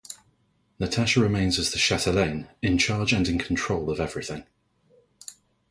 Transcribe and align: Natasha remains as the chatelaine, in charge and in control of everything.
Natasha 0.79 1.19
remains 1.21 1.59
as 1.59 1.69
the 1.69 1.77
chatelaine, 1.77 2.49
in 2.63 2.79
charge 2.79 3.13
and 3.13 3.27
in 3.27 3.37
control 3.37 3.91
of 3.91 3.99
everything. 3.99 4.47